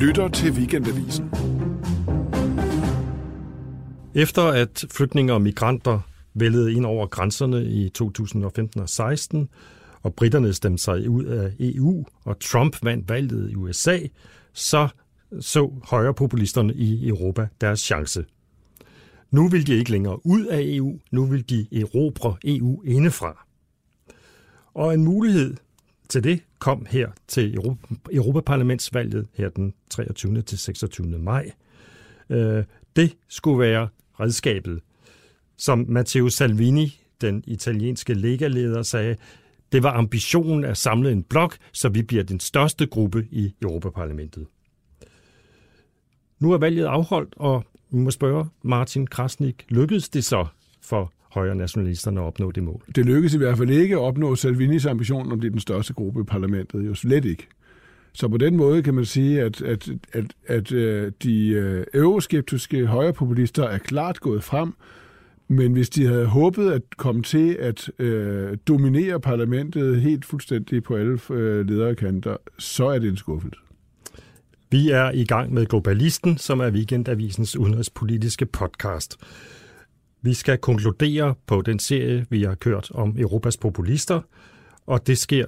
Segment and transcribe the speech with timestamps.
[0.00, 1.30] lytter til Weekendavisen.
[4.14, 6.00] Efter at flygtninge og migranter
[6.34, 9.48] vældede ind over grænserne i 2015 og 16,
[10.02, 13.98] og britterne stemte sig ud af EU, og Trump vandt valget i USA,
[14.52, 14.88] så
[15.40, 18.24] så højrepopulisterne i Europa deres chance.
[19.30, 23.46] Nu vil de ikke længere ud af EU, nu vil de erobre EU indefra.
[24.74, 25.54] Og en mulighed
[26.08, 30.42] til det kom her til Europa, Europaparlamentsvalget her den 23.
[30.42, 31.18] til 26.
[31.18, 31.50] maj.
[32.30, 32.64] Øh,
[32.96, 33.88] det skulle være
[34.20, 34.80] redskabet.
[35.56, 39.16] Som Matteo Salvini, den italienske legaleder, sagde,
[39.72, 44.46] det var ambitionen at samle en blok, så vi bliver den største gruppe i Europaparlamentet.
[46.38, 50.46] Nu er valget afholdt, og vi må spørge Martin Krasnik, lykkedes det så
[50.82, 52.82] for højre nationalisterne at opnå det mål?
[52.96, 55.92] Det lykkedes i hvert fald ikke at opnå Salvinis ambition om det er den største
[55.92, 56.86] gruppe i parlamentet.
[56.86, 57.48] Jo slet ikke.
[58.12, 62.86] Så på den måde kan man sige, at, at, at, at øh, de øh, euroskeptiske
[62.86, 64.72] højrepopulister er klart gået frem,
[65.48, 70.94] men hvis de havde håbet at komme til at øh, dominere parlamentet helt fuldstændig på
[70.94, 73.60] alle øh, lederkanter, så er det en skuffelse.
[74.70, 79.16] Vi er i gang med Globalisten, som er Weekendavisens udenrigspolitiske podcast.
[80.22, 84.20] Vi skal konkludere på den serie, vi har kørt om Europas populister,
[84.86, 85.46] og det sker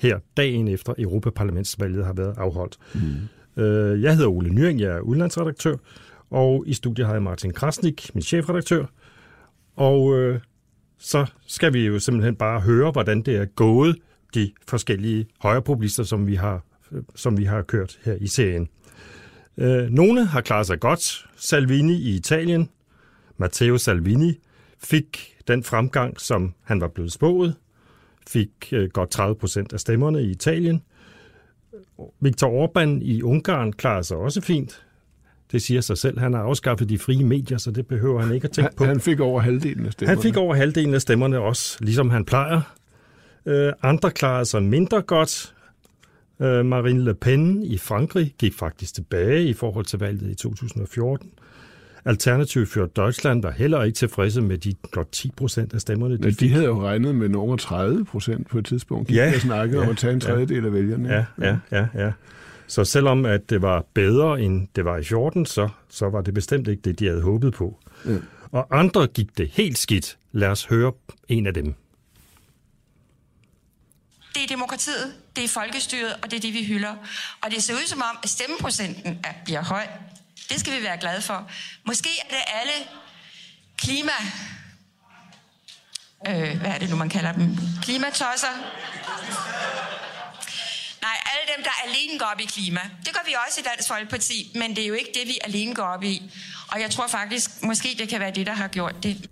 [0.00, 2.78] her dagen efter Europaparlamentsvalget har været afholdt.
[2.94, 3.62] Mm.
[3.62, 5.76] Øh, jeg hedder Ole Nyring, jeg er udlandsredaktør,
[6.30, 8.84] og i studiet har jeg Martin Krasnik, min chefredaktør.
[9.76, 10.40] Og øh,
[10.98, 13.96] så skal vi jo simpelthen bare høre, hvordan det er gået
[14.34, 16.64] de forskellige højrepopulister, som vi har,
[17.14, 18.68] som vi har kørt her i serien.
[19.58, 21.26] Øh, nogle har klaret sig godt.
[21.36, 22.68] Salvini i Italien,
[23.40, 24.40] Matteo Salvini,
[24.78, 27.56] fik den fremgang, som han var blevet spået
[28.28, 30.82] fik øh, godt 30 procent af stemmerne i Italien.
[32.20, 34.82] Viktor Orbán i Ungarn klarede sig også fint.
[35.52, 36.18] Det siger sig selv.
[36.18, 38.84] Han har afskaffet de frie medier, så det behøver han ikke at tænke på.
[38.84, 40.16] Han fik over halvdelen af stemmerne.
[40.16, 42.60] Han fik over halvdelen af stemmerne også, ligesom han plejer.
[43.46, 45.54] Øh, andre klarede sig mindre godt.
[46.40, 51.30] Øh, Marine Le Pen i Frankrig gik faktisk tilbage i forhold til valget i 2014.
[52.04, 56.16] Alternativ for Deutschland var heller ikke tilfredse med de godt 10 procent af stemmerne.
[56.16, 59.08] De, Men de havde jo regnet med over 30 procent på et tidspunkt.
[59.08, 61.08] De ja, snakkede ja, om at tage en tredjedel ja, af vælgerne.
[61.08, 62.12] Ja, ja, ja, ja.
[62.66, 66.34] Så selvom at det var bedre, end det var i 14, så, så var det
[66.34, 67.78] bestemt ikke det, de havde håbet på.
[68.06, 68.16] Ja.
[68.52, 70.18] Og andre gik det helt skidt.
[70.32, 70.92] Lad os høre
[71.28, 71.74] en af dem.
[74.34, 76.94] Det er demokratiet, det er folkestyret, og det er det, vi hylder.
[77.40, 79.86] Og det ser ud som om, at stemmeprocenten er, bliver høj.
[80.50, 81.50] Det skal vi være glade for.
[81.84, 82.72] Måske er det alle
[83.78, 84.12] klima...
[86.26, 87.56] Øh, hvad er det nu, man kalder dem?
[87.82, 88.54] Klimatosser?
[91.02, 92.80] Nej, alle dem, der alene går op i klima.
[93.04, 95.74] Det gør vi også i Dansk Folkeparti, men det er jo ikke det, vi alene
[95.74, 96.32] går op i.
[96.68, 99.30] Og jeg tror faktisk, måske det kan være det, der har gjort det.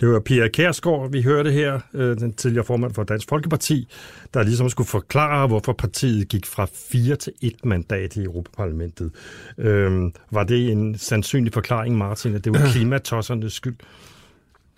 [0.00, 3.88] Det var Pia Kærsgaard, vi hørte her, øh, den tidligere formand for Dansk Folkeparti,
[4.34, 9.10] der ligesom skulle forklare, hvorfor partiet gik fra fire til et mandat i Europaparlamentet.
[9.58, 13.76] Øhm, var det en sandsynlig forklaring, Martin, at det var klimatossernes skyld?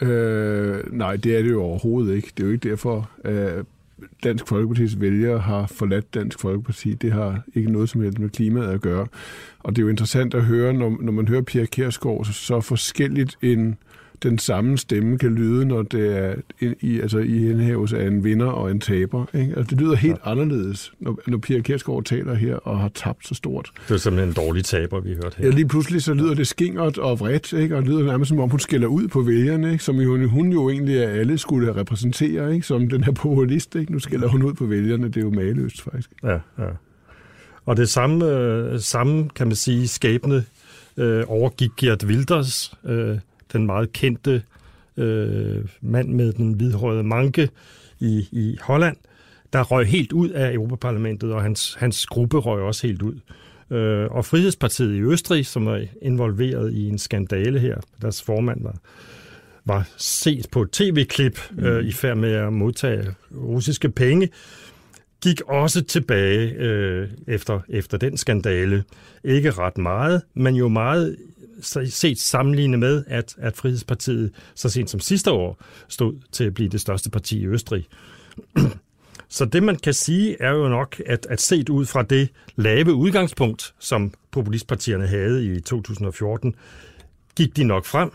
[0.03, 2.33] Øh, nej, det er det jo overhovedet ikke.
[2.37, 3.65] Det er jo ikke derfor, at
[4.25, 6.95] Dansk Folkepartis vælgere har forladt Dansk Folkeparti.
[6.95, 9.07] Det har ikke noget som helst med klimaet at gøre.
[9.59, 12.61] Og det er jo interessant at høre, når, når man hører Pia Kærsgaard, så, så
[12.61, 13.79] forskelligt en
[14.23, 16.35] den samme stemme kan lyde, når det er
[16.81, 19.27] i, altså i indhævelse af en vinder og en taber.
[19.35, 19.55] Ikke?
[19.57, 20.31] Altså, det lyder helt ja.
[20.31, 23.71] anderledes, når, når Pia Kjærsgaard taler her og har tabt så stort.
[23.89, 25.45] Det er simpelthen en dårlig taber, vi hørt her.
[25.45, 27.77] Ja, lige pludselig så lyder det skingert og vredt, ikke?
[27.77, 29.85] og det lyder nærmest som om hun skælder ud på vælgerne, ikke?
[29.85, 32.67] som hun, hun jo egentlig er alle skulle repræsentere, ikke?
[32.67, 33.75] som den her populist.
[33.75, 33.93] Ikke?
[33.93, 36.11] Nu skælder hun ud på vælgerne, det er jo maløst faktisk.
[36.23, 36.69] Ja, ja.
[37.67, 40.45] Og det samme, øh, samme kan man sige, skæbne
[40.97, 43.19] øh, overgik Gert Wilders, øh,
[43.53, 44.43] den meget kendte
[44.97, 47.49] øh, mand med den hvidhårede manke
[48.01, 48.97] i, i Holland,
[49.53, 53.15] der røg helt ud af Europaparlamentet, og hans, hans gruppe røg også helt ud.
[53.71, 58.77] Øh, og Frihedspartiet i Østrig, som er involveret i en skandale her, deres formand var,
[59.65, 63.07] var set på et tv-klip øh, i færd med at modtage
[63.37, 64.29] russiske penge,
[65.23, 68.85] gik også tilbage øh, efter, efter den skandale.
[69.25, 71.17] Ikke ret meget, men jo meget
[71.61, 76.69] set sammenlignet med, at, at Frihedspartiet så sent som sidste år stod til at blive
[76.69, 77.87] det største parti i Østrig.
[79.31, 82.95] Så det, man kan sige, er jo nok, at, at set ud fra det lave
[82.95, 86.55] udgangspunkt, som populistpartierne havde i 2014,
[87.37, 88.11] gik de nok frem.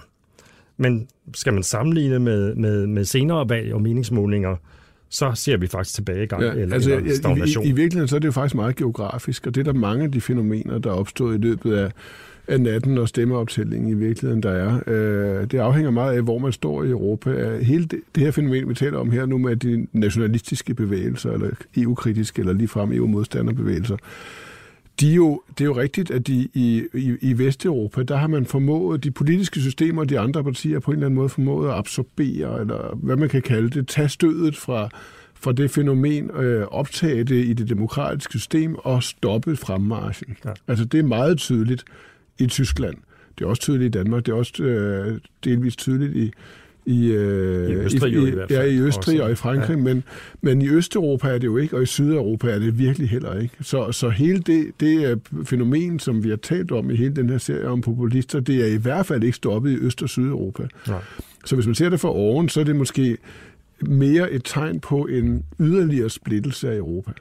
[0.78, 4.56] Men skal man sammenligne med, med, med senere valg og meningsmålinger,
[5.10, 7.64] så ser vi faktisk tilbagegang Ja, eller, altså, eller stagnation.
[7.64, 9.80] i, i, I virkeligheden så er det jo faktisk meget geografisk, og det er der
[9.80, 11.92] mange af de fænomener, der er opstået i løbet af,
[12.48, 14.80] af natten og stemmeoptællingen i virkeligheden, der er.
[14.88, 17.58] Øh, det afhænger meget af, hvor man står i Europa.
[17.62, 21.50] Hele det, det her fænomen, vi taler om her nu med de nationalistiske bevægelser, eller
[21.78, 23.98] EU-kritiske, eller ligefrem EU-modstanderbevægelser,
[25.00, 28.28] de er jo, det er jo rigtigt, at de, i, i, i Vesteuropa, der har
[28.28, 31.70] man formået, de politiske systemer og de andre partier på en eller anden måde formået
[31.70, 34.90] at absorbere, eller hvad man kan kalde det, tage stødet fra,
[35.34, 40.38] fra det fænomen, øh, optage det i det demokratiske system og stoppe fremmarchen.
[40.46, 40.50] Ja.
[40.50, 40.54] Ja.
[40.68, 41.84] Altså det er meget tydeligt
[42.40, 42.96] i Tyskland.
[43.40, 44.26] Det er også tydeligt i Danmark.
[44.26, 46.32] Det er også øh, delvis tydeligt i,
[46.86, 48.60] i, øh, I Østrig jo i hvert fald.
[48.60, 49.24] Ja, i Østrig Også.
[49.24, 49.84] og i Frankrig, ja.
[49.84, 50.04] men,
[50.42, 53.56] men i Østeuropa er det jo ikke, og i Sydeuropa er det virkelig heller ikke.
[53.62, 55.16] Så, så hele det, det er
[55.46, 58.66] fænomen, som vi har talt om i hele den her serie om populister, det er
[58.66, 60.68] i hvert fald ikke stoppet i Øst- og Sydeuropa.
[60.88, 61.02] Nej.
[61.46, 63.18] Så hvis man ser det fra oven, så er det måske
[63.82, 67.12] mere et tegn på en yderligere splittelse af Europa.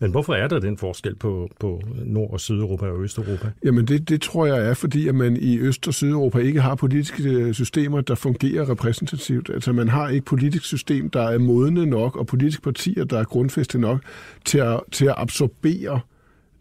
[0.00, 3.50] Men hvorfor er der den forskel på, på Nord- og Sydeuropa og Østeuropa?
[3.64, 6.74] Jamen det, det tror jeg er, fordi at man i Øst- og Sydeuropa ikke har
[6.74, 9.50] politiske øh, systemer, der fungerer repræsentativt.
[9.50, 13.24] Altså man har ikke politisk system, der er modne nok, og politiske partier, der er
[13.24, 14.00] grundfæste nok
[14.44, 16.00] til at, til at absorbere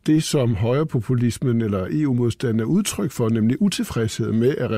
[0.07, 4.71] det, som højrepopulismen eller EU-modstanden er udtryk for, nemlig utilfredshed med, at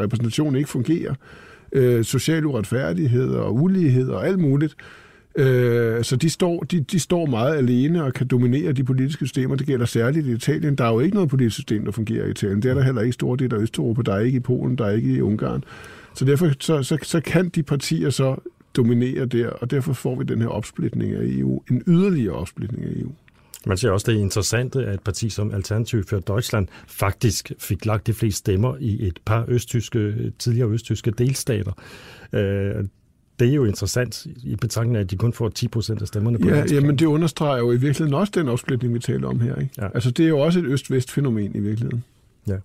[0.00, 1.14] repræsentation, ikke fungerer.
[1.72, 4.76] Øh, social uretfærdighed og ulighed og alt muligt.
[5.36, 9.56] Øh, så de står, de, de står meget alene og kan dominere de politiske systemer.
[9.56, 10.74] Det gælder særligt i Italien.
[10.74, 12.62] Der er jo ikke noget politisk system, der fungerer i Italien.
[12.62, 14.02] Det er der heller ikke store dele af Østeuropa.
[14.02, 15.64] Der er ikke i Polen, der er ikke i Ungarn.
[16.14, 18.36] Så derfor så, så, så kan de partier så
[18.76, 21.62] dominere der, og derfor får vi den her opsplitning af EU.
[21.70, 23.12] En yderligere opsplitning af EU.
[23.66, 28.06] Man ser også det interessante, at et parti som Alternativ for Deutschland faktisk fik lagt
[28.06, 31.72] de fleste stemmer i et par østtyske, tidligere østtyske delstater.
[33.38, 36.38] Det er jo interessant i betragtning af, at de kun får 10 procent af stemmerne
[36.38, 39.56] på Ja, jamen det understreger jo i virkeligheden også den opsplitning, vi taler om her.
[39.56, 39.70] Ikke?
[39.78, 39.88] Ja.
[39.94, 42.04] Altså det er jo også et øst-vest-fænomen i virkeligheden.
[42.48, 42.56] Ja.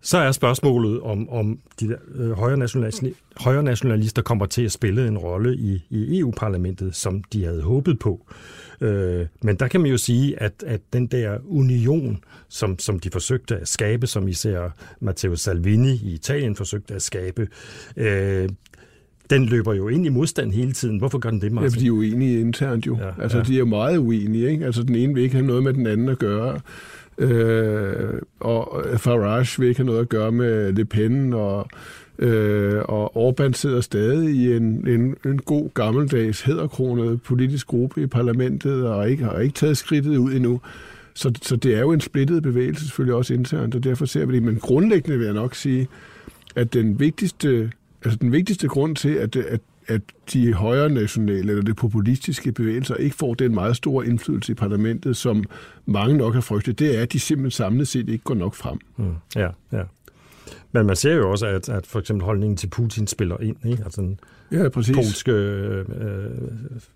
[0.00, 4.72] Så er spørgsmålet, om, om de der, øh, højre, nationalister, højre nationalister kommer til at
[4.72, 8.26] spille en rolle i, i EU-parlamentet, som de havde håbet på.
[8.80, 13.10] Øh, men der kan man jo sige, at, at den der union, som, som de
[13.10, 14.70] forsøgte at skabe, som især
[15.00, 17.48] Matteo Salvini i Italien forsøgte at skabe,
[17.96, 18.48] øh,
[19.30, 20.98] den løber jo ind i modstand hele tiden.
[20.98, 21.70] Hvorfor gør den det, Ja, Martin?
[21.70, 22.96] for de er jo enige internt jo.
[22.96, 23.44] Ja, Ja, altså, ja.
[23.48, 23.52] ja.
[23.52, 24.66] de er meget uenige, ikke?
[24.66, 26.60] Altså, den ene vil ikke have noget med den anden at gøre.
[27.18, 31.68] Øh, og Farage vil ikke have noget at gøre med Le Pen, og,
[32.18, 38.06] øh, og Orbán sidder stadig i en, en, en god gammeldags hæderkronet politisk gruppe i
[38.06, 40.60] parlamentet, og ikke, har ikke taget skridtet ud endnu.
[41.14, 44.34] Så, så det er jo en splittet bevægelse selvfølgelig også internt, og derfor ser vi
[44.34, 44.42] det.
[44.42, 45.88] Men grundlæggende vil jeg nok sige,
[46.56, 47.70] at den vigtigste,
[48.04, 50.00] altså den vigtigste grund til, at, at, at
[50.32, 55.16] de højre nationale eller det populistiske bevægelser ikke får den meget store indflydelse i parlamentet,
[55.16, 55.44] som
[55.86, 58.78] mange nok har frygtet, det er, at de simpelthen samlet set ikke går nok frem.
[58.96, 59.04] Mm,
[59.36, 59.82] ja, ja.
[60.72, 63.56] Men man ser jo også, at, at for eksempel holdningen til Putin spiller ind.
[63.64, 63.84] Ikke?
[63.84, 64.20] Altså den
[64.52, 64.96] Ja, præcis.
[64.96, 65.84] polske øh,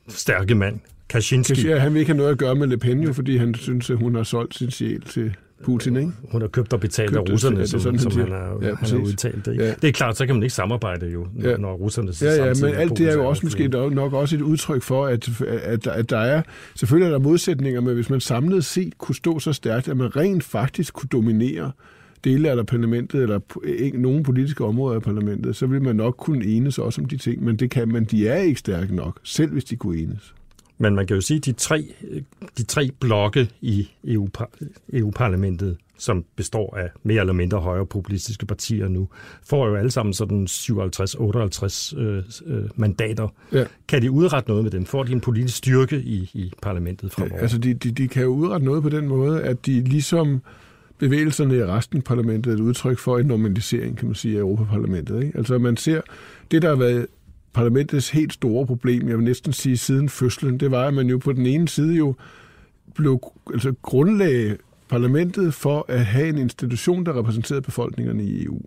[0.09, 1.69] stærke mand, Kaczynski.
[1.69, 3.91] Ja, han vil ikke have noget at gøre med Le Pen, jo, fordi han synes,
[3.91, 6.13] at hun har solgt sin sjæl til Putin, ikke?
[6.33, 8.59] Hun har købt og betalt Købt af russerne, det er som, sådan, som han har,
[8.63, 9.53] Ja, han har udtalt det.
[9.53, 9.65] Ikke?
[9.65, 9.75] Ja.
[9.83, 11.57] Det er klart, så kan man ikke samarbejde jo, når, Ja.
[11.57, 14.43] når russerne Ja, ja, men alt det er jo også måske nok, nok også et
[14.43, 16.43] udtryk for, at, at, at der er,
[16.77, 20.17] selvfølgelig er der modsætninger, men hvis man samlet set kunne stå så stærkt, at man
[20.17, 21.73] rent faktisk kunne dominere
[22.25, 23.41] dele af parlamentet, eller
[23.99, 27.45] nogle politiske områder af parlamentet, så vil man nok kunne enes også om de ting,
[27.45, 30.35] men det kan man, de er ikke stærke nok, selv hvis de kunne enes.
[30.79, 31.85] Men man kan jo sige, at de tre,
[32.59, 34.29] de tre blokke i EU,
[34.93, 39.09] EU-parlamentet, som består af mere eller mindre højre populistiske partier nu,
[39.47, 43.29] får jo alle sammen sådan 57-58 øh, øh, mandater.
[43.53, 43.65] Ja.
[43.89, 44.87] Kan de udrette noget med dem?
[44.87, 47.41] Får de en politisk styrke i, i parlamentet fremover?
[47.41, 50.43] Altså, de, de, de kan jo udrette noget på den måde, at de ligesom
[50.99, 54.41] bevægelserne i resten af parlamentet er et udtryk for en normalisering, kan man sige, af
[54.41, 55.23] Europaparlamentet.
[55.23, 55.39] Ikke?
[55.39, 56.01] Altså, man ser,
[56.51, 57.07] det der har været
[57.53, 61.19] parlamentets helt store problem, jeg vil næsten sige siden fødslen, det var, at man jo
[61.19, 62.15] på den ene side jo
[62.95, 63.21] blev,
[63.53, 64.57] altså grundlag
[64.89, 68.61] parlamentet for at have en institution, der repræsenterede befolkningerne i EU.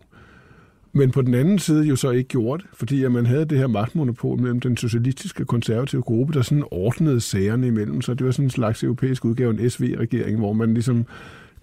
[0.94, 3.58] Men på den anden side jo så ikke gjort det, fordi at man havde det
[3.58, 8.26] her magtmonopol mellem den socialistiske og konservative gruppe, der sådan ordnede sagerne imellem Så Det
[8.26, 11.06] var sådan en slags europæisk udgave af en SV-regering, hvor man ligesom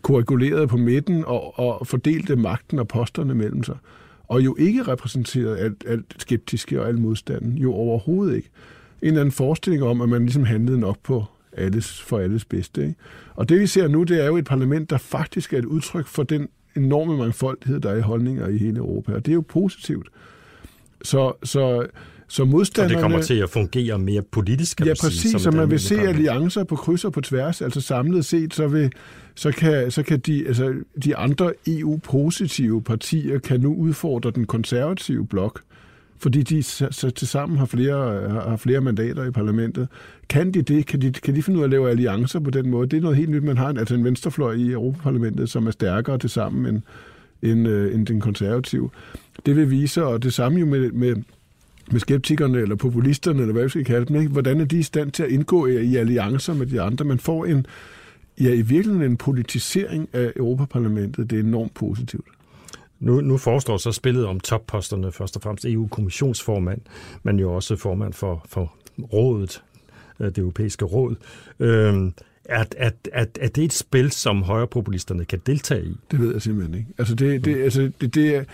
[0.03, 3.77] koagulerede på midten og, og fordelte magten og posterne mellem sig.
[4.29, 7.59] Og jo ikke repræsenterede alt, alt skeptiske og alt modstanden.
[7.59, 8.51] Jo overhovedet ikke.
[9.03, 12.83] En eller anden forestilling om, at man ligesom handlede nok på alles, for alles bedste.
[12.83, 12.95] Ikke?
[13.35, 16.07] Og det vi ser nu, det er jo et parlament, der faktisk er et udtryk
[16.07, 19.13] for den enorme mangfoldighed, der er i holdninger i hele Europa.
[19.13, 20.09] Og det er jo positivt.
[21.03, 21.87] Så, så,
[22.33, 22.95] så modstanderne...
[22.95, 25.71] Og det kommer til at fungere mere politisk, kan Ja, sige, præcis, som så man
[25.71, 26.17] vil se parlament.
[26.17, 27.63] alliancer på kryds og på tværs.
[27.63, 28.93] Altså samlet set, så, vil,
[29.35, 30.75] så, kan, så kan de, altså,
[31.05, 35.61] de andre EU-positive partier kan nu udfordre den konservative blok,
[36.19, 39.89] fordi de så, så til sammen har flere, har flere mandater i parlamentet.
[40.29, 40.87] Kan de det?
[40.87, 42.89] Kan de, kan de finde ud af at lave alliancer på den måde?
[42.89, 43.43] Det er noget helt nyt.
[43.43, 46.83] Man har en, altså en venstrefløj i Europaparlamentet, som er stærkere til sammen end,
[47.43, 48.91] end, øh, end den konservative.
[49.47, 51.17] Det vil vise, og det samme jo med, med,
[51.93, 54.33] med skeptikerne eller populisterne, eller hvad vi skal kalde dem, ikke?
[54.33, 57.05] hvordan er de i stand til at indgå i, alliancer med de andre?
[57.05, 57.67] Man får en,
[58.41, 61.31] ja, i virkeligheden en politisering af Europaparlamentet.
[61.31, 62.27] Det er enormt positivt.
[63.01, 66.81] Nu, nu forestår så spillet om topposterne, først og fremmest EU-kommissionsformand,
[67.23, 68.75] men jo også formand for, for
[69.13, 69.63] rådet,
[70.21, 71.17] øh, det europæiske råd.
[71.59, 72.13] Øhm,
[72.45, 75.97] er, er, er, er det et spil, som højrepopulisterne kan deltage i?
[76.11, 76.89] Det ved jeg simpelthen ikke.
[76.99, 78.45] Altså, det, det, altså, det, det er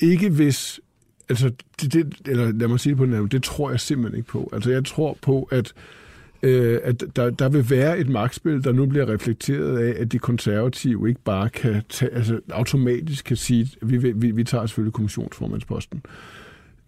[0.00, 0.80] ikke hvis...
[1.28, 1.50] Altså,
[1.80, 4.28] det, det, eller lad mig sige det på den anden, det tror jeg simpelthen ikke
[4.28, 4.50] på.
[4.52, 5.72] Altså, jeg tror på, at
[6.42, 10.18] øh, at der, der vil være et magtspil, der nu bliver reflekteret af, at de
[10.18, 14.92] konservative ikke bare kan tage, altså automatisk kan sige, at vi, vi, vi tager selvfølgelig
[14.92, 16.02] kommissionsformandsposten.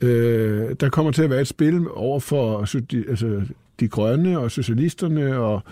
[0.00, 3.43] Øh, der kommer til at være et spil over for de, altså,
[3.81, 5.62] de grønne og socialisterne og,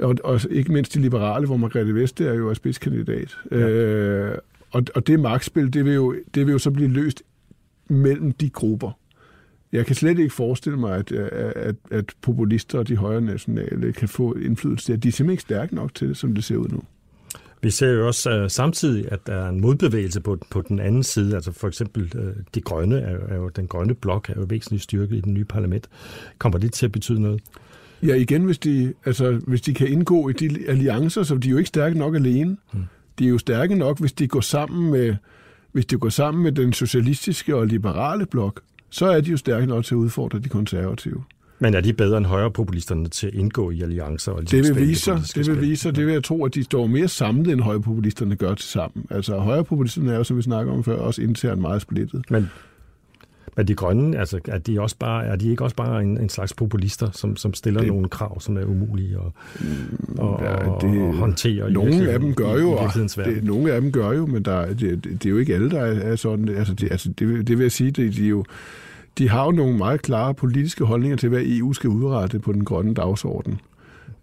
[0.00, 3.36] og, og ikke mindst de liberale, hvor Margrethe Vestager jo er spidskandidat.
[3.50, 3.56] Ja.
[3.56, 4.38] Øh,
[4.70, 7.22] og, og det magtspil, det vil, jo, det vil jo så blive løst
[7.90, 8.90] mellem de grupper.
[9.72, 14.08] Jeg kan slet ikke forestille mig, at, at, at populister og de højre nationale kan
[14.08, 14.96] få indflydelse.
[14.96, 16.82] De er simpelthen ikke stærke nok til det, som det ser ud nu.
[17.62, 21.02] Vi ser jo også uh, samtidig, at der er en modbevægelse på, på den anden
[21.02, 21.34] side.
[21.34, 24.82] Altså for eksempel uh, de grønne, er, er jo, den grønne blok er jo væsentligt
[24.82, 25.88] styrket i den nye parlament.
[26.38, 27.40] Kommer det til at betyde noget?
[28.02, 31.50] Ja, igen, hvis de, altså, hvis de kan indgå i de alliancer, så de er
[31.50, 32.56] jo ikke stærke nok alene.
[32.72, 32.82] Hmm.
[33.18, 35.16] De er jo stærke nok, hvis de går sammen med,
[35.72, 38.60] hvis de går sammen med den socialistiske og liberale blok,
[38.90, 41.24] så er de jo stærke nok til at udfordre de konservative.
[41.62, 44.32] Men er de bedre end højrepopulisterne til at indgå i alliancer?
[44.32, 47.08] Og det vil vise det vil vise det vil jeg tro, at de står mere
[47.08, 49.06] samlet, end højrepopulisterne gør til sammen.
[49.10, 52.24] Altså højrepopulisterne er jo, som vi snakker om før, også internt meget splittet.
[52.30, 52.50] Men,
[53.56, 56.28] men de grønne, altså, er, de også bare, er de ikke også bare en, en
[56.28, 59.32] slags populister, som, som stiller det, nogle krav, som er umulige at,
[60.18, 60.52] og, ja,
[60.88, 61.70] det, at håndtere?
[61.70, 64.80] Nogle af dem gør jo, i, det, nogle af dem gør jo, men der, det,
[64.80, 66.48] det, det er jo ikke alle, der er, er sådan.
[66.48, 68.44] Altså, det, altså, det, det vil jeg sige, det, de er jo
[69.18, 72.64] de har jo nogle meget klare politiske holdninger til, hvad EU skal udrette på den
[72.64, 73.60] grønne dagsorden.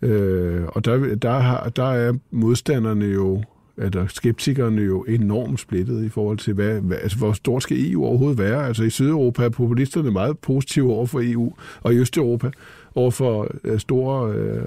[0.01, 3.43] Øh, og der, der, har, der er modstanderne jo,
[3.77, 8.05] eller skeptikerne jo enormt splittet i forhold til, hvad, hvad, altså, hvor stort skal EU
[8.05, 8.67] overhovedet være.
[8.67, 12.51] Altså i Sydeuropa er populisterne meget positive over for EU, og i Østeuropa
[12.96, 14.63] over for øh, store, øh,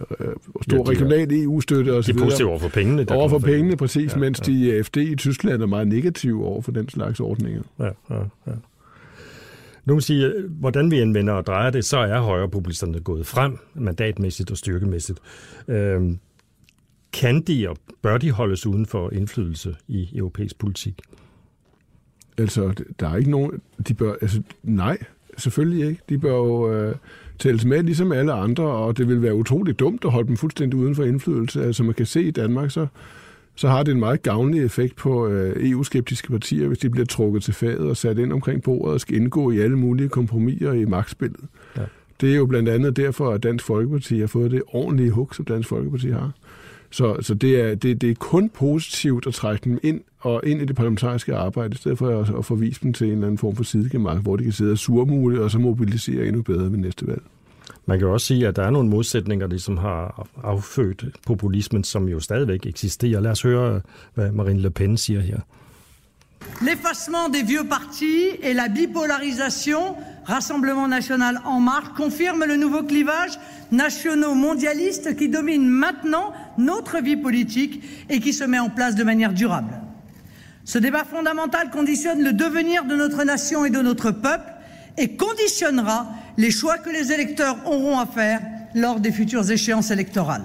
[0.63, 3.07] store ja, regionale EU-støtte og så De er positive over for pengene.
[3.11, 4.53] Over for pengene, præcis, ja, mens ja.
[4.53, 7.63] de AFD i Tyskland er meget negative over for den slags ordninger.
[7.79, 8.53] Ja, ja, ja.
[9.85, 14.51] Nu kan sige, hvordan vi anvender og drejer det, så er højrepopulisterne gået frem mandatmæssigt
[14.51, 15.19] og styrkemæssigt.
[15.69, 16.19] Øhm,
[17.13, 21.01] kan de og bør de holdes uden for indflydelse i europæisk politik?
[22.39, 23.61] Altså, der er ikke nogen...
[23.89, 24.99] De bør, altså, nej,
[25.37, 26.03] selvfølgelig ikke.
[26.09, 26.95] De bør jo øh,
[27.39, 30.81] tælles med ligesom alle andre, og det vil være utroligt dumt at holde dem fuldstændig
[30.81, 31.65] uden for indflydelse.
[31.65, 32.87] Altså, man kan se i Danmark, så
[33.55, 37.43] så har det en meget gavnlig effekt på øh, EU-skeptiske partier, hvis de bliver trukket
[37.43, 40.85] til fadet og sat ind omkring bordet og skal indgå i alle mulige kompromiser i
[40.85, 41.45] magtspillet.
[41.77, 41.83] Ja.
[42.21, 45.45] Det er jo blandt andet derfor, at Dansk Folkeparti har fået det ordentlige hug, som
[45.45, 46.33] Dansk Folkeparti har.
[46.91, 50.63] Så, så det, er, det, det er kun positivt at trække dem ind og ind
[50.63, 53.39] i det parlamentariske arbejde, i stedet for at, at forvise dem til en eller anden
[53.39, 56.79] form for sidegemak, hvor de kan sidde og surmule og så mobilisere endnu bedre ved
[56.79, 57.23] næste valg.
[57.87, 62.09] Man kan også sige, at der er nogle modsætninger, der som har affødt populismen, som
[62.09, 63.21] jo stadigvæk eksisterer.
[63.21, 63.81] Lad os høre,
[64.15, 65.41] hvad Marine Le Pen siger her.
[66.61, 73.39] L'effacement des vieux partis et la bipolarisation, Rassemblement national en marche, confirment le nouveau clivage
[73.71, 79.33] nationaux-mondialiste qui domine maintenant notre vie politique et qui se met en place de manière
[79.33, 79.81] durable.
[80.65, 84.53] Ce débat fondamental conditionne le devenir de notre nation et de notre peuple
[84.99, 88.41] et conditionnera les choix que les électeurs auront à faire
[88.75, 90.45] lors des futures échéances électorales.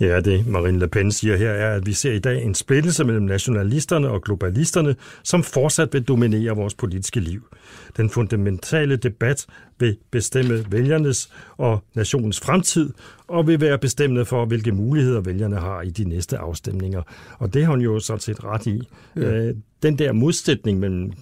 [0.00, 3.04] Ja, det Marine Le Pen siger her er, at vi ser i dag en splittelse
[3.04, 7.48] mellem nationalisterne og globalisterne, som fortsat vil dominere vores politiske liv.
[7.96, 9.46] Den fundamentale debat
[9.78, 12.92] vil bestemme vælgernes og nationens fremtid,
[13.28, 17.02] og vil være bestemmende for, hvilke muligheder vælgerne har i de næste afstemninger.
[17.38, 18.88] Og det har hun jo sådan set ret i.
[19.16, 19.52] Ja.
[19.82, 21.12] Den der modsætning mellem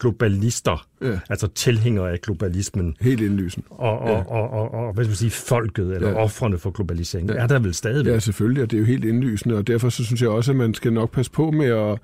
[0.00, 1.18] globalister, ja.
[1.30, 2.96] altså tilhængere af globalismen.
[3.00, 3.66] Helt indlysende.
[3.70, 4.16] Og, og, ja.
[4.16, 6.14] og, og, og, og hvad skal man sige, folket, eller ja.
[6.14, 7.34] offrene for globalisering, ja.
[7.34, 8.12] er der vel stadigvæk?
[8.12, 10.56] Ja, selvfølgelig, og det er jo helt indlysende, og derfor så synes jeg også, at
[10.56, 11.98] man skal nok passe på med at,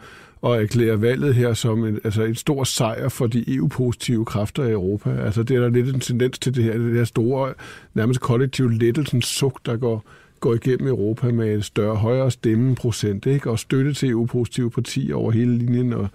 [0.44, 4.70] at erklære valget her som en, altså en stor sejr for de EU-positive kræfter i
[4.70, 5.10] Europa.
[5.10, 7.54] Altså det er der lidt en tendens til det her, det her store,
[7.94, 10.04] nærmest kollektive lettelsens suk, der går,
[10.40, 13.50] går igennem Europa med en større, højere stemmeprocent, ikke?
[13.50, 16.08] og støtte til EU-positive partier over hele linjen, og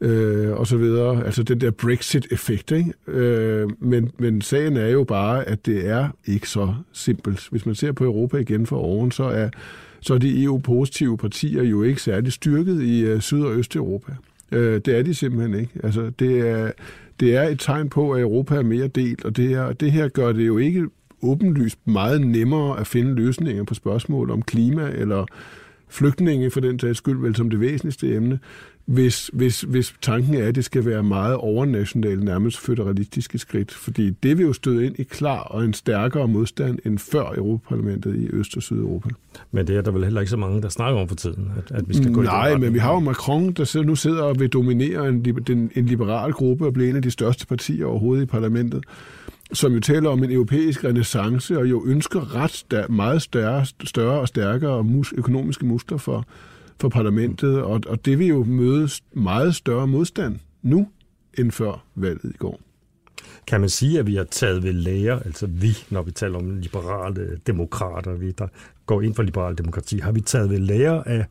[0.00, 1.24] øh, og så videre.
[1.24, 2.92] Altså den der Brexit-effekt, ikke?
[3.06, 7.48] Øh, men, men sagen er jo bare, at det er ikke så simpelt.
[7.50, 9.48] Hvis man ser på Europa igen for oven, så er,
[10.00, 14.12] så er de EU-positive partier jo ikke særlig styrket i øh, Syd- og Østeuropa.
[14.52, 15.72] Øh, det er de simpelthen ikke.
[15.82, 16.70] Altså det er,
[17.20, 20.08] det er et tegn på, at Europa er mere delt, og det her, det her
[20.08, 20.86] gør det jo ikke
[21.22, 25.26] åbenlyst meget nemmere at finde løsninger på spørgsmål om klima eller
[25.88, 28.38] flygtninge for den sags skyld, vel som det væsentligste emne
[28.86, 33.72] hvis, hvis, hvis tanken er, at det skal være meget overnationale, nærmest føderalistiske skridt.
[33.72, 38.16] Fordi det vil jo støde ind i klar og en stærkere modstand end før Europaparlamentet
[38.16, 39.08] i Øst- og Sydeuropa.
[39.52, 41.76] Men det er der vel heller ikke så mange, der snakker om for tiden, at,
[41.76, 44.22] at vi skal gå Nej, i den men vi har jo Macron, der nu sidder
[44.22, 47.86] og vil dominere en, en, en liberal gruppe og blive en af de største partier
[47.86, 48.84] overhovedet i parlamentet
[49.52, 54.20] som jo taler om en europæisk renaissance, og jo ønsker ret stær- meget større, større
[54.20, 56.26] og stærkere mus- økonomiske muskler for,
[56.80, 60.88] for parlamentet, og, og det vil jo møde meget større modstand nu,
[61.38, 62.60] end før valget i går.
[63.46, 66.58] Kan man sige, at vi har taget ved lære, altså vi, når vi taler om
[66.58, 68.48] liberale demokrater, vi der
[68.86, 71.26] går ind for liberal demokrati, har vi taget ved lære af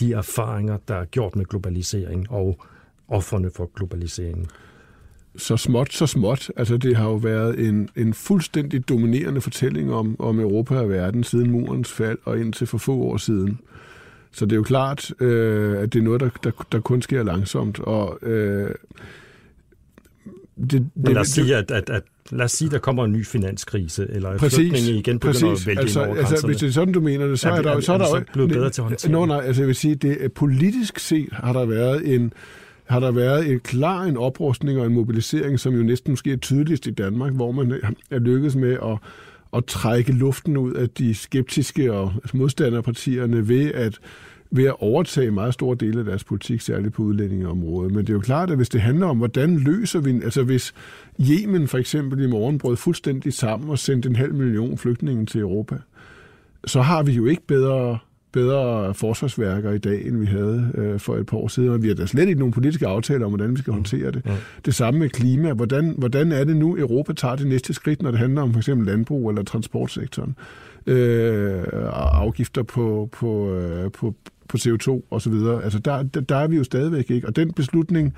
[0.00, 2.60] de erfaringer, der er gjort med globalisering og
[3.08, 4.46] offerne for globaliseringen?
[5.36, 6.50] så småt, så småt.
[6.56, 11.24] Altså, det har jo været en, en fuldstændig dominerende fortælling om, om Europa og verden
[11.24, 13.60] siden murens fald og indtil for få år siden.
[14.32, 17.22] Så det er jo klart, øh, at det er noget, der, der, der kun sker
[17.22, 17.80] langsomt.
[17.80, 18.74] Og, øh,
[20.56, 23.12] det, det, Men lad os sige, at, at, at lad os sige, der kommer en
[23.12, 25.62] ny finanskrise, eller præcis, flygtninge igen begynder præcis.
[25.62, 27.62] at vælge altså, over altså, Hvis det er sådan, du mener det, så er, er,
[27.62, 29.66] der, så er, er der så blevet bedre til at håndtere Nå, nej, altså jeg
[29.66, 32.32] vil sige, det, politisk set har der været en
[32.90, 36.36] har der været et klar en oprustning og en mobilisering, som jo næsten måske er
[36.36, 38.98] tydeligst i Danmark, hvor man er lykkedes med at,
[39.56, 43.98] at trække luften ud af de skeptiske og modstanderpartierne ved at
[44.50, 47.92] ved at overtage meget store dele af deres politik, særligt på udlændingeområdet.
[47.92, 50.10] Men det er jo klart, at hvis det handler om, hvordan løser vi...
[50.10, 50.74] Altså hvis
[51.20, 55.40] Yemen for eksempel i morgen brød fuldstændig sammen og sendte en halv million flygtninge til
[55.40, 55.76] Europa,
[56.66, 57.98] så har vi jo ikke bedre
[58.32, 61.68] bedre forsvarsværker i dag, end vi havde øh, for et par år siden.
[61.68, 64.22] Og vi har da slet ikke nogen politiske aftaler om, hvordan vi skal håndtere det.
[64.26, 64.36] Ja.
[64.64, 65.52] Det samme med klima.
[65.52, 68.60] Hvordan, hvordan er det nu, Europa tager det næste skridt, når det handler om for
[68.60, 70.36] eksempel landbrug eller transportsektoren?
[70.86, 71.62] Øh,
[71.92, 74.14] afgifter på, på, øh, på,
[74.48, 75.32] på CO2 osv.
[75.64, 77.26] Altså der, der, der er vi jo stadigvæk ikke.
[77.26, 78.14] Og den beslutning,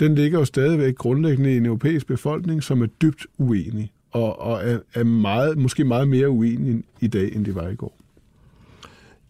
[0.00, 3.92] den ligger jo stadigvæk grundlæggende i en europæisk befolkning, som er dybt uenig.
[4.10, 7.74] Og, og er, er meget, måske meget mere uenig i dag, end det var i
[7.74, 8.05] går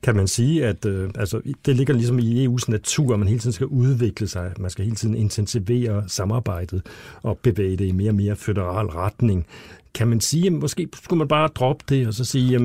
[0.06, 3.40] kan man sige, at øh, altså, det ligger ligesom i EU's natur, at man hele
[3.40, 4.52] tiden skal udvikle sig.
[4.58, 6.82] Man skal hele tiden intensivere samarbejdet
[7.22, 9.46] og bevæge det i mere og mere federal retning.
[9.94, 12.60] Kan man sige, at måske skulle man bare droppe det og så sige, at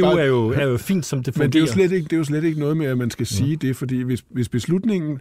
[0.00, 0.20] EU bare...
[0.20, 1.46] er, jo, er jo fint, som det fungerer?
[1.46, 3.10] Men det er, jo slet ikke, det er jo slet ikke noget med, at man
[3.10, 3.66] skal sige ja.
[3.66, 5.20] det, fordi hvis, hvis beslutningen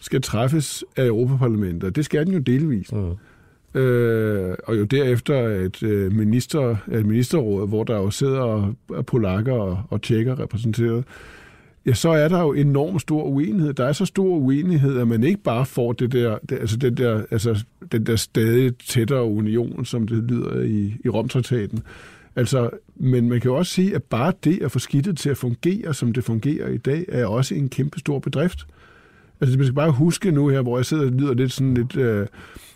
[0.00, 2.92] skal træffes af Europaparlamentet, det skal den jo delvis.
[2.92, 2.98] Ja
[3.74, 8.74] øh, og jo derefter et, øh, minister, et ministerråd, hvor der jo sidder
[9.06, 11.04] polakker og, og tjekker repræsenteret,
[11.86, 13.74] ja, så er der jo enormt stor uenighed.
[13.74, 16.96] Der er så stor uenighed, at man ikke bare får det der, det, altså den
[16.96, 21.82] der, altså den der stadig tættere union, som det lyder i, i Romtraktaten.
[22.36, 25.36] Altså, men man kan jo også sige, at bare det at få skidtet til at
[25.36, 28.66] fungere, som det fungerer i dag, er også en kæmpe stor bedrift.
[29.40, 31.96] Altså, man skal bare huske nu her, hvor jeg sidder og lyder lidt sådan lidt...
[31.96, 32.26] Øh,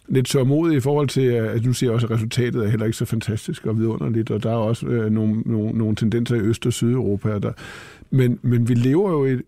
[0.08, 3.04] lidt sørmodig i forhold til, at du siger også, at resultatet er heller ikke så
[3.04, 6.72] fantastisk og vidunderligt, og der er også øh, nogle, nogle, nogle tendenser i Øst- og
[6.72, 7.38] Sydeuropa.
[7.38, 7.52] Der.
[8.10, 9.42] Men, men vi lever jo i et,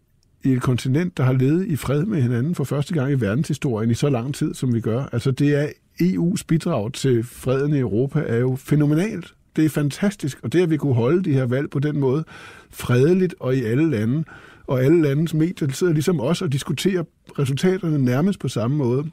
[0.45, 3.91] i et kontinent, der har levet i fred med hinanden for første gang i verdenshistorien
[3.91, 5.05] i så lang tid, som vi gør.
[5.13, 5.69] Altså det er
[6.03, 9.35] EU's bidrag til freden i Europa er jo fænomenalt.
[9.57, 12.25] Det er fantastisk, og det at vi kunne holde de her valg på den måde,
[12.71, 14.25] fredeligt og i alle lande,
[14.67, 17.05] og alle landes medier sidder ligesom os og diskuterer
[17.39, 19.11] resultaterne nærmest på samme måde.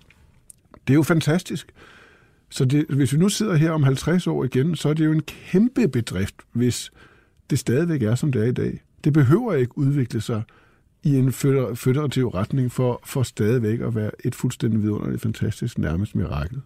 [0.87, 1.73] Det er jo fantastisk.
[2.49, 5.11] Så det, hvis vi nu sidder her om 50 år igen, så er det jo
[5.11, 6.91] en kæmpe bedrift, hvis
[7.49, 8.81] det stadigvæk er, som det er i dag.
[9.03, 10.43] Det behøver ikke udvikle sig
[11.03, 11.33] i en
[11.75, 16.61] føderativ retning for, for stadigvæk at være et fuldstændig vidunderligt, fantastisk, nærmest mirakel.